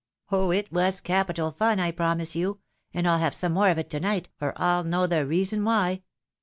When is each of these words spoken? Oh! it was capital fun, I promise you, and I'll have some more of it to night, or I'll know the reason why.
Oh! 0.31 0.49
it 0.49 0.71
was 0.73 0.99
capital 0.99 1.51
fun, 1.51 1.79
I 1.79 1.91
promise 1.91 2.35
you, 2.35 2.57
and 2.91 3.07
I'll 3.07 3.19
have 3.19 3.35
some 3.35 3.51
more 3.51 3.69
of 3.69 3.77
it 3.77 3.91
to 3.91 3.99
night, 3.99 4.29
or 4.41 4.51
I'll 4.59 4.83
know 4.83 5.05
the 5.05 5.27
reason 5.27 5.63
why. 5.63 6.01